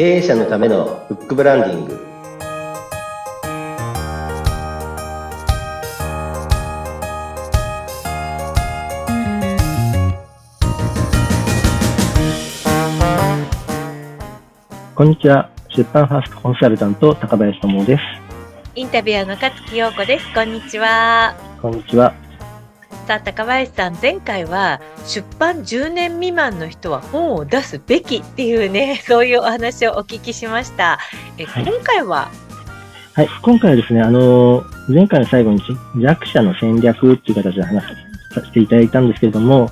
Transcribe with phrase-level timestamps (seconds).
[0.00, 2.00] 経営者のためのフックブランディング
[14.94, 15.50] こんにちは。
[15.68, 18.02] 出版ファーストコンサルタント、高林智です。
[18.76, 20.24] インタビュアーの勝木陽子です。
[20.34, 21.34] こんにちは。
[21.60, 22.14] こんにちは。
[23.18, 31.00] 高林さん、前回は出版10年未満の人は本を出すべきっていうね、 そういうお話をお聞きしました。
[31.38, 32.28] え、はい今回は、
[33.14, 33.28] はい。
[33.42, 35.60] 今回はですね、あの、前回の最後に
[35.96, 39.70] 弱者の戦略っていう形で話させていただいたんですけれども、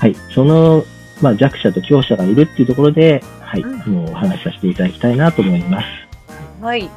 [0.00, 0.84] はいその、
[1.20, 5.86] まあ、弱者と強者がいるっていうところで、はい、うんあのお話しさせていただきたいなと思います。
[6.60, 6.88] はい。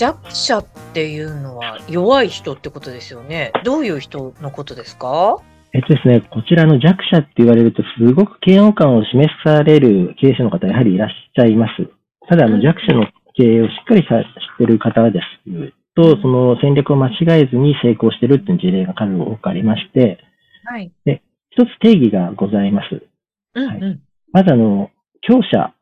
[0.00, 0.64] 弱者っ
[0.94, 3.52] ていうのは弱い人ってことですよね。
[3.64, 5.42] どういう人のことですか？
[5.74, 11.90] えっとですね、こちらの弱者って言われると、すごく嫌悪感を示される経営者の方、やはりいらっしゃいます。
[12.30, 20.18] ただ、あの、うん弱者の経営をしっかりさ知ってる方ですと、その戦略を間違えずに成功してるっていう事例が数多くありまして、
[20.64, 20.90] はい。
[21.04, 22.94] 一つ定義がございます。
[23.52, 24.00] はいうんうん。
[24.32, 24.88] まず、あの、
[25.20, 25.74] 強者っ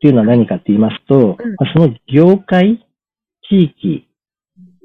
[0.00, 2.84] ていうのは何かって言いますと、うんまあその業界、
[3.52, 4.08] 地域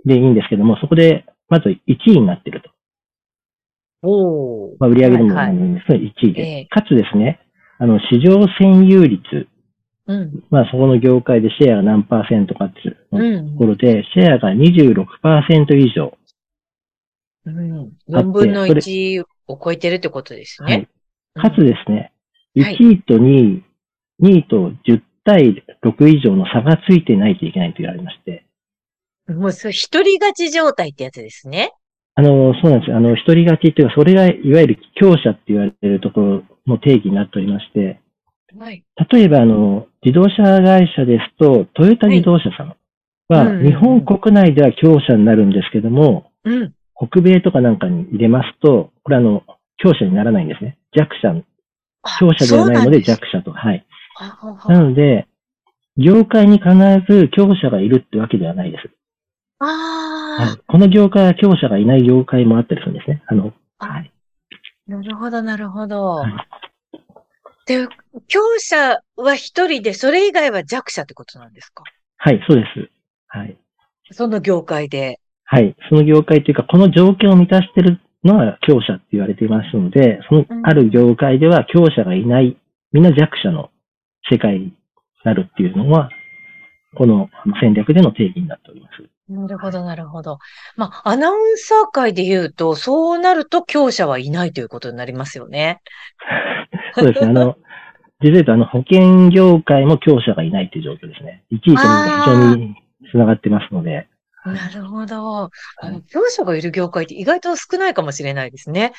[0.06, 2.70] でいいんですけども、そこで、まず1位になってると。
[4.04, 4.76] おー。
[4.80, 6.42] まあ、売上でもはいはい何でもいいんですけど、1位で。
[6.42, 7.40] ええかつですね、
[7.80, 9.48] あの、市場占有率、
[10.08, 10.44] うん。
[10.50, 16.18] まあ、そこの業界でシェアが何パーセントかっていううとんころで、シェアが26%以上。
[17.46, 17.90] うん。
[18.10, 20.90] だって4分のそれ1を超えてるってことですはいね。。
[21.36, 22.12] かつですね、
[22.56, 23.64] はい1位と2位、
[24.24, 28.47] 2位と10対6以上の差がついてないといけないと言われまして、
[29.28, 31.74] もう、そう、一人勝ち状態ってやつですね。
[32.16, 32.98] あの、そうなんですよ。
[32.98, 38.00] あの、一人勝ちっていうか、それがいわゆる強者って言われているところの定義になっておりまして、
[38.58, 38.84] はい。
[39.12, 42.76] 例えば、あの、自動車会社ですと、トヨタ自動車さん
[43.28, 46.74] は、日本国内では強者になるんですけども、うん。
[46.96, 49.44] 北米とかなんかに入れますと、これあの、
[49.78, 50.78] 強者にならないんですね。
[50.96, 51.44] 弱者、
[52.02, 53.52] あ強者ではないので弱者と。
[53.52, 53.86] はい。
[54.68, 55.28] なので、
[55.98, 56.70] 業界に必
[57.08, 58.90] ず強者がいるってわけではないです。
[59.60, 63.24] あはいあ、この業界は強者がいない業界もあったりするんですね。
[63.28, 64.12] あの、はい。
[64.88, 66.04] なるほど、なるほど。
[66.06, 66.32] はい
[67.66, 67.86] で、
[68.30, 71.84] 強者は一人で、それ以外は弱者ってことなんですか？
[72.16, 72.90] はい、そうです。
[73.28, 73.58] はい。
[74.12, 75.20] その業界で。
[75.44, 75.76] はい。
[75.90, 82.56] その業界というか、この条件を満たしているのは強者って言われていますので、そのうんある業界では強者がいない、
[82.94, 83.70] みんな弱者の
[84.32, 84.74] 世界に
[85.26, 86.10] なるっていうのは、
[86.96, 87.30] この
[87.60, 89.04] 戦略での定義になっております。
[89.30, 90.40] なるほど、なるほど。
[90.78, 95.82] まあ、アナウンサー界で言うと、そうなると強者はいないということになりますよね。
[96.96, 97.30] そうですね。
[97.30, 97.58] あの、
[98.22, 101.44] 実は言うと、あの、保険業界も強者がいないという状況ですね。
[101.52, 102.76] 1位と2位が非常に
[103.12, 104.08] 繋がってますので、
[104.46, 105.50] なるほど。
[105.82, 108.94] あのはい強者がいる業界って意外と少ないかもしれないですね。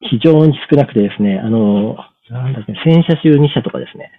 [0.00, 1.96] 非常に少なくてですね、あの、
[2.30, 4.10] なんだっけ、1000社中2社とかですね。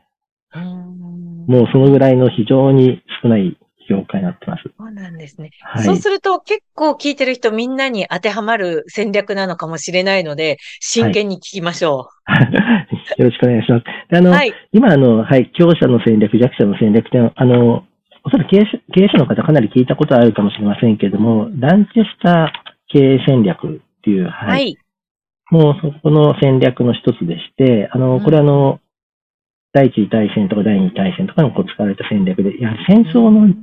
[1.48, 3.58] もうそのぐらいの非常に少ない
[3.90, 4.64] 業界になってます。
[4.78, 5.52] そうなんですね。
[5.62, 5.84] はい。
[5.84, 12.10] そうすると結構聞いてる人みんなに当てはまる戦略なのかもしれないので、真剣に聞きましょ
[13.18, 13.86] よろしくお願いします。
[14.10, 14.24] であう。
[14.24, 14.54] の、はい。
[14.72, 17.84] 今、あの、はい、強者の戦略、弱者の戦略って、あの、
[18.24, 24.78] おそらく経営者経営者の方かなり聞いたことあるかもしれませんけれども、ランチェスター経営戦略っていう、はい、はい。
[25.52, 28.80] もうそこの戦略の一つでして、あの、うんこれあの、
[29.72, 33.54] 第一次大戦とか第二次大戦とかにこう使われた戦略で、いや、戦争の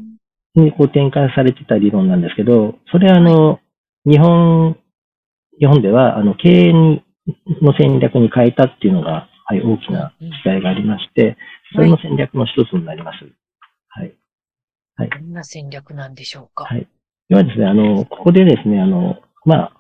[0.56, 3.60] にこう転換されてた理論なんですけど、それはあの、
[4.04, 4.76] 日本、
[5.58, 7.04] 日本ではあの、経営に
[7.60, 11.36] の戦略に変えたっていうのが、はい、大きな違いがありまして、
[11.74, 13.18] それの戦略の一つになります。
[14.98, 15.10] はい。
[15.10, 16.64] どんな戦略なんでしょうか？
[16.64, 16.88] はい。
[17.28, 19.72] ではですね、あの、ここでですね、あの、まあ、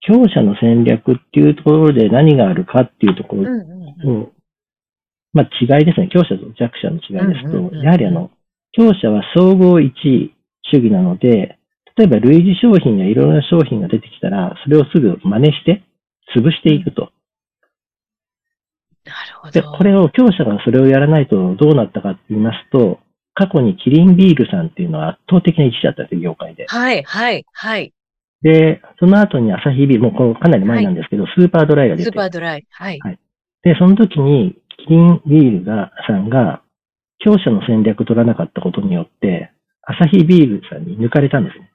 [0.00, 4.24] 強者の戦略っていうところで何があるかっていうところうんうんうん。
[4.26, 4.32] と、
[5.32, 6.08] まあ違いですね。
[6.12, 8.32] 強者と弱者の違いですと、やはりあの、
[8.72, 10.34] 強者は総合一位
[10.70, 11.58] 主義なので、
[11.96, 15.82] 例えば類似商品やいろいろな商品が出てきたら、それをすぐ真似して、
[16.34, 17.12] 潰していくと。
[19.04, 19.70] なるほで、ど。
[19.72, 23.00] これを強者がそれをやらないとどうなったかって言いますと、
[23.34, 26.66] 過去にキリンビールさんっていうのは圧倒的な一位だったんですよ、業界で。
[26.68, 27.92] はい、はい、はい。
[28.42, 32.66] で、その後にアサヒビール、もうかなり前なんですけど、スーパードライが出スてーパードライ。
[32.70, 32.98] はい。
[33.62, 36.61] で、その時に、キリンビールが、さんが、
[37.24, 39.52] 強者の戦略取らなかったことによって、
[39.82, 41.70] アサヒビールさんに抜かれたんですね。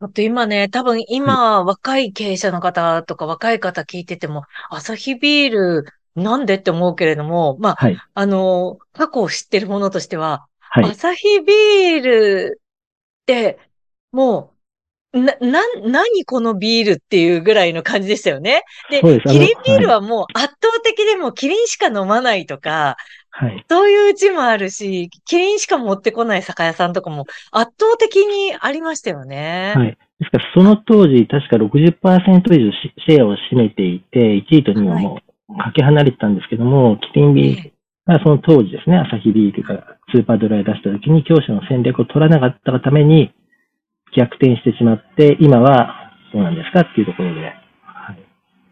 [0.00, 5.86] だって今ね、多分今、若い経営者の方とか若い方聞いてても、アサヒビール
[6.16, 7.96] なんでって思うけれども、まあ、はい。
[8.14, 10.84] あの、過去を知ってるものとしては、はい。
[10.86, 13.58] アサヒビールって、
[14.10, 14.51] もう、
[15.12, 18.62] な、な、何このビールっていうぐらいの感じでしたよね。
[18.90, 22.96] で、でキリンビールはもう圧倒的でもうキリンしか飲まないとか、
[23.30, 23.64] はい。
[23.68, 29.72] そういううちもあるし、キリンしか持ってこない酒屋さんとかも圧倒的にありましたよね。
[29.74, 29.98] はい。
[30.20, 37.72] ですから、その当時、確か60%以上しシェアを占めていて、1位と2位はもうかけ離れてたんですけども、キリンビールえ
[38.06, 43.32] がその当時ですね、アサヒビールがスーパードライ出した時に、強者の戦略を取らなかったがために、
[44.16, 47.40] 逆転してしまって、今はどうなんですかっていうところで、
[47.82, 48.18] はい。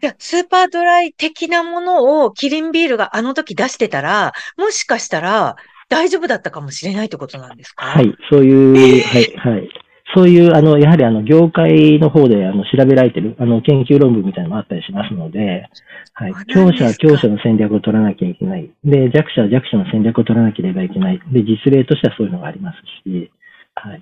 [0.01, 5.55] じゃあスーパードライ的なものをキリンビールがあの時出してたら、もしかしたら
[5.89, 7.85] 大丈夫だったかもしれないってことなんですか？
[7.85, 9.69] はい、そういう、はい、はい。
[10.13, 15.69] そういう、あの、やはりあの、業界の方で、あの、調べられてる、あの、研究論文みたいなのもあったりしますので、
[16.13, 18.69] はい強者は強者の戦略を取らなきゃいけない。
[18.83, 21.21] で、弱者は弱者の戦略を取らなければいけない。
[21.31, 22.77] で、実例としてはそういうのがあります
[23.09, 23.31] し、
[23.75, 24.01] はい。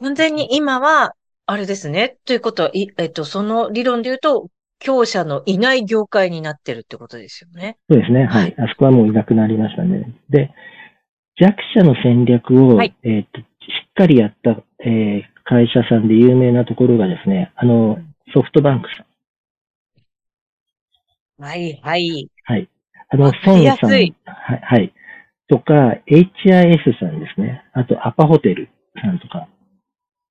[0.00, 1.12] 完全に今は、
[1.46, 2.18] あれですね。
[2.24, 4.48] ということは、いえっと、その理論で言うと、
[4.80, 7.78] 強者のいない業界になってるってことですよね。
[7.90, 8.26] そうですね。
[8.26, 8.54] はい。
[8.58, 10.14] あそこはもういなくなりましたね。
[10.30, 10.50] で、
[11.40, 13.44] 弱者の戦略を、はいえっと、し
[13.88, 17.96] っかりやった、えー会社さんで有名なところがですね、あの、
[18.34, 19.02] ソフトバンクさ
[21.40, 21.42] ん。
[21.42, 22.28] はい、はい。
[22.44, 22.68] はい。
[23.08, 23.90] あの、孫さん。
[23.90, 24.14] はい。
[24.26, 24.92] はい。
[25.48, 27.64] とか、HIS さんですね。
[27.72, 28.68] あと、アパホテル
[29.00, 29.48] さんとか。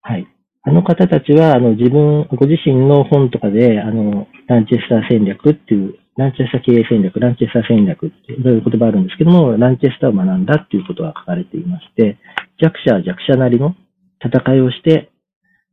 [0.08, 0.28] はい。
[0.64, 12.18] あの方たちは、あの、自分、ご自身の本とかで、あの、ランチェスター戦略っていう、ランチェスター経営戦略、ランチェスター戦略っていうそういう言葉あるんですけども、ランチェスターを学んだっていうことが書かれていまして、
[12.58, 13.76] 弱者は弱者なりの
[14.24, 15.12] 戦いをして、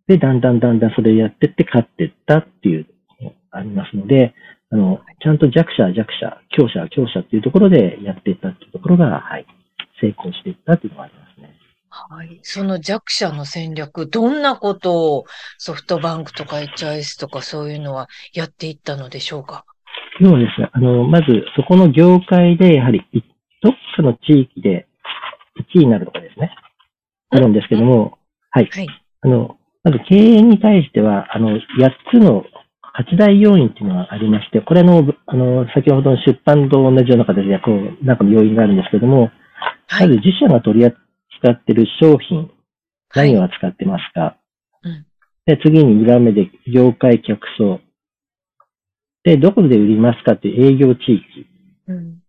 [0.08, 2.86] で、だんだんだんだんそれをやってって勝ってったっていう
[3.22, 4.34] のがありますので、
[4.70, 9.46] あの、ちゃんと弱者は弱者、強者は強者っていうところでやっていったっていうところが、はい、
[10.00, 11.03] 成功していったっていうのが。
[12.46, 15.24] その弱者の戦略、どんなことを
[15.58, 19.64] ソフトバンクとか HIS とかそういうのはやっていったのでしょうか？
[20.20, 21.26] 要はですね、あの、まず
[21.56, 23.20] そこの業界で、やはり、い
[23.62, 24.86] どっかの地域で
[25.76, 26.54] 1位になるとかですね、
[27.30, 28.18] あるんですけども、
[28.50, 28.68] はい。
[28.70, 28.88] はい。
[29.22, 31.60] あの、まず経営に対しては、あの、8
[32.12, 32.44] つの
[32.96, 39.30] 8大要因っていうのがありまして、これあの、ぶあの、先ほどの出版と同じような形で、こう、なんかの要因があるんですけども、
[39.88, 40.08] はい。
[40.08, 41.03] まず自社が取り扱
[41.50, 44.36] っている商品、はい何を扱ってますか、
[44.82, 45.06] うん
[45.46, 47.80] で、次に2番目で業界客層。
[49.24, 50.32] で、どこで売りますか？
[50.32, 51.46] って営業地域。
[51.88, 52.20] うん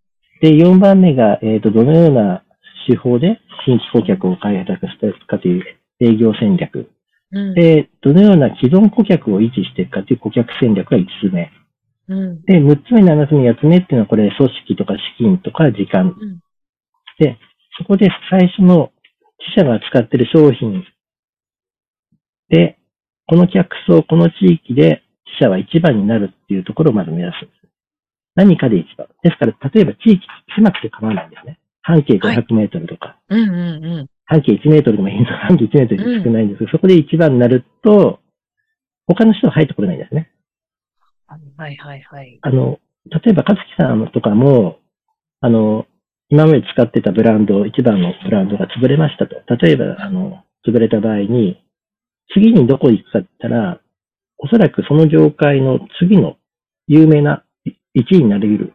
[0.42, 2.44] で、4番目が、えっ、と、どのような
[2.88, 5.64] 手法で新規顧客を開発していくかという
[6.02, 6.92] 営業戦略。
[7.32, 11.52] うんで、どのような既存顧客を維持していくかという顧客戦略が5つ目。
[12.10, 16.16] うんで、6つ目、7つ目、8つ目っていうのはこれ、組織とか資金とか時間。
[16.20, 16.40] うん
[17.18, 17.38] で、
[17.78, 18.92] そこで最初の
[19.48, 20.84] 自社が使っている商品
[22.50, 22.78] で、
[23.28, 27.66] この客層、この地域で自社は一番になるっていうところをまず目指すんです。
[28.36, 29.08] 何かで一番。
[29.24, 30.22] ですから、例えば地域
[30.56, 31.60] 狭くて構わないんですね。
[31.82, 34.08] 半径500メートルとか、うんうんうん。
[34.26, 38.20] 半径1メートルでもいいの、 半径1メートルで少ないんですけど、そこで一番になると、
[39.08, 40.32] 他の人は入ってこれないんですね。
[41.58, 42.40] はいはいはい。
[42.42, 44.80] あの、例えば、かつきさんとかも、
[45.42, 45.86] あの、
[46.30, 49.36] 今まで使ってたブランド、一番のブランドが潰れましたと。
[49.56, 51.62] 例えば、あの、潰れた場合に、
[52.34, 53.80] 次にどこ行くかって言ったら、
[54.38, 56.38] おそらくその業界の次の
[56.88, 58.74] 有名な1位になれる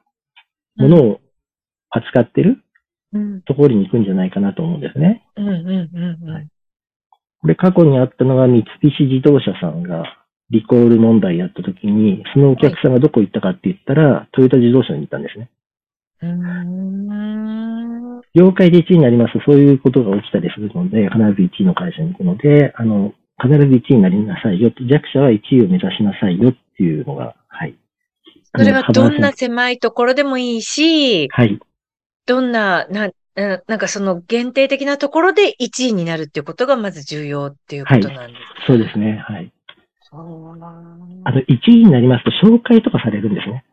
[0.76, 1.20] ものを
[1.90, 2.62] 扱ってる
[3.12, 5.24] うんところに行くんじゃないかなと思うんですね。
[5.36, 6.50] うんうんうんうん。
[7.40, 10.04] これ過去にあったのが三菱自動車さんが
[10.50, 15.50] リコール問題やった時に、そのお客さんがどこ行ったかって言ったら、トヨタ自動車に行ったんですね。
[16.22, 17.00] うーん
[18.34, 23.12] 業界で1位になりますと、そういうことが起きたりするので、必ず1位の会社に行くので、あの、
[23.42, 27.74] 必ず1位になりなさいよ弱者は1位を目指しなさいよっていうのが、はい。
[28.54, 31.58] それはどんな狭いところでもいいし、はい。
[32.26, 38.66] どんな、な、ななんかその限定的なところで1位になるっていうことがまず重要っていうことなんです。
[38.66, 39.24] そうですね。
[39.26, 39.52] はい。
[40.02, 40.18] そ
[40.54, 43.64] うなんあの、1位になりますと、紹介とかされるんですね。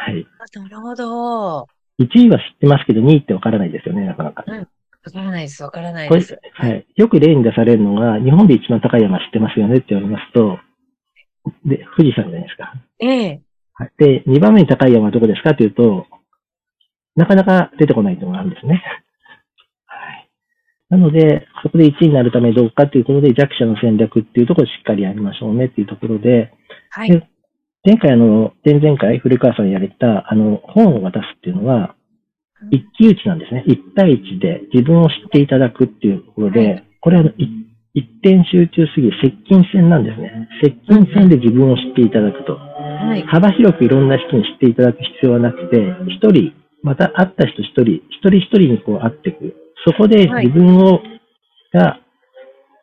[0.00, 0.26] はい。
[0.54, 1.56] なるほど。
[1.58, 1.66] わ
[1.98, 4.42] 1位は知ってますけど、2位ってわからないですよね、なかなか。
[4.42, 4.48] か
[5.14, 5.62] らないです。
[5.62, 6.38] わからないです。
[6.54, 6.86] はい。
[6.96, 10.58] よく例に出されるのが、日本で一番高い山知ってますよねって言われますと、
[11.64, 12.74] で、富士山じゃないですか。
[13.00, 13.42] ええ。
[13.74, 13.92] はい。
[13.98, 16.06] で、2番目に高い山はどこですかというと、
[17.16, 18.82] なかなか出てこないというのがあるんですね。
[19.86, 20.28] はい。
[20.90, 26.52] なので、そこで1位になるためにどうかということで、弱者の戦略っていうところをしっかりやりましょうねっていうところで、
[26.90, 27.10] はい。
[27.10, 27.26] で
[27.84, 31.94] 前回あの、前々回古川さんやれた、あの、本を渡すっていうのは、
[32.70, 33.64] 一騎打ちなんですね。
[33.66, 37.48] 一対一で自分を知っていただくっていうところで、はいこれはあのい
[37.94, 40.48] 一点集中すぎる接近戦なんですね。
[40.62, 42.54] 接近戦で自分を知っていただくと。
[42.54, 43.22] はい。
[43.22, 45.76] 幅広くいろんな人に知っていただく必要はなくて、
[46.08, 49.56] 一人、また会った人一人、一人一人にこう会っていく。
[49.86, 51.00] そこではい自分を、
[51.72, 51.98] が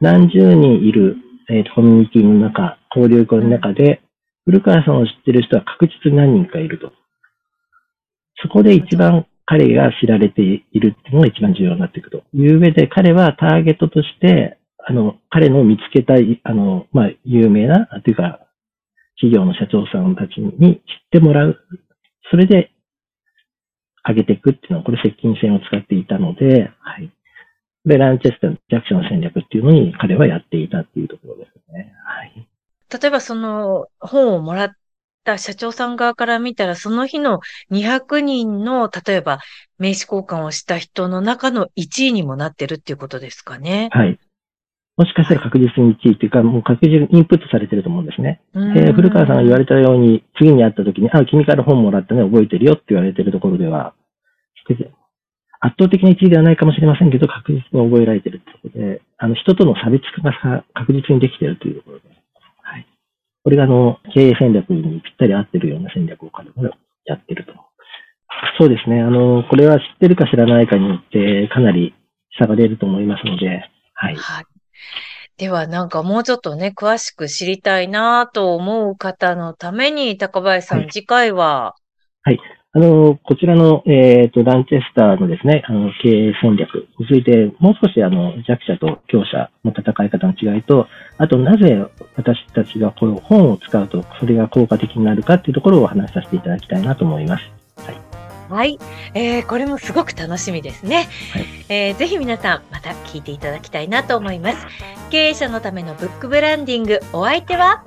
[0.01, 1.15] 何十人いる、
[1.49, 4.01] えーとコミュニティの中、交流会の中で、
[4.47, 6.93] 古川さんを知ってる人は確実に何人かいると。
[8.41, 18.39] そこで一番彼が知られているっていうのが一番重要になっていくという上で、彼はターゲットとして、あの、彼の見つけたい、あの、まあ、有名な、というか、
[19.19, 21.59] 企業の社長さんたちに知ってもらう。
[22.31, 22.71] それで、
[24.07, 27.11] 上げていくっていうのは、これ接近戦を使っていたので、はい。
[27.83, 31.93] で、ランチェスターの弱者の戦略っていうのに彼はやっていたっていうところですね。
[32.05, 32.47] はい。
[32.91, 34.71] 例えばその本をもらっ
[35.23, 37.39] た社長さん側から見たら、その日の
[37.71, 39.39] 200人の、例えば
[39.77, 43.89] 名刺交換をした人の中の1位にもなってるっていうことですかね。
[43.91, 44.19] はい。
[44.97, 48.41] もしかしたら確実に1位っていうか、もう確実にインプットされてると思うんですね。
[48.73, 53.93] で、古川さんが言われたように、次に会った時に、あ、君から本もらったね、覚えてるよって言われてるところでは、
[55.59, 61.96] 圧倒的な1位ではないかもしれませんけど、確実に覚えられてるってことで、あの、人との差別化がさ確実にできてるというところ。
[63.47, 66.65] これが、あの、経営戦略にぴったり合ってるような戦略を彼も
[67.05, 67.53] やってると。
[68.59, 68.99] そうですね。
[68.99, 71.95] あの、これは知ってるか知らないかによって、かなり
[72.37, 73.63] 差が出ると思いますので、
[73.93, 74.15] はい。
[74.17, 74.45] はい。
[75.37, 81.75] では、なんかもうちょっとね、詳しく知りたいなと思う方のために、高林さん、はい次回は、
[82.77, 91.83] あの、こちらの、えっ、と、ランチェスターのですね、あの、経営戦略について、もう少し、あの、弱者と強者の戦い方の違いと、あと、なぜ
[92.15, 97.45] 私たちがこの本を使うと、それが効果的になるかっていうところをお話しさせていただきたいなと思います。
[98.47, 98.77] はい。
[99.15, 101.07] えー、これもすごく楽しみですね。
[101.33, 104.57] はいえーぜひ皆さん、また聞いていただきたいなと思います。
[105.09, 107.83] 経営者のためのブックブランディング、お相手は、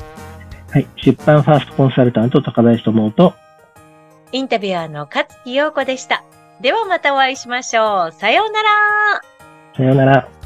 [0.72, 0.86] はい。
[0.96, 3.34] 出版ファーストコンサルタント、高林智と、
[4.32, 6.24] インタビュアーの勝木陽子でした。
[6.60, 8.12] ではまたお会いしましょう。
[8.12, 8.68] さようなら。
[9.76, 10.39] さようなら。